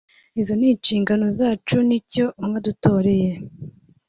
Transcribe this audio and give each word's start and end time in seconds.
izo 0.39 0.53
ni 0.59 0.67
inshingano 0.73 1.25
zacu 1.39 1.75
nicyo 1.87 2.25
mwadutoreye 2.45 3.31